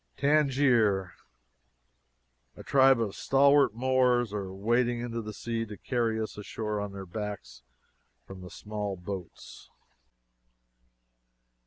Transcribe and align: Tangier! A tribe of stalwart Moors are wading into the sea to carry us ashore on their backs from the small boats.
Tangier! 0.17 1.13
A 2.57 2.63
tribe 2.63 2.99
of 2.99 3.13
stalwart 3.15 3.75
Moors 3.75 4.33
are 4.33 4.51
wading 4.51 4.99
into 4.99 5.21
the 5.21 5.31
sea 5.31 5.63
to 5.67 5.77
carry 5.77 6.19
us 6.19 6.39
ashore 6.39 6.81
on 6.81 6.91
their 6.91 7.05
backs 7.05 7.61
from 8.25 8.41
the 8.41 8.49
small 8.49 8.95
boats. 8.97 9.69